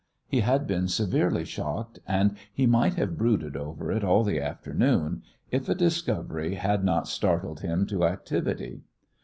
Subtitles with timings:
[0.27, 5.21] He had been severely shocked, and he might have brooded over it all the afternoon,
[5.51, 8.81] if a discovery had not startled him to activity.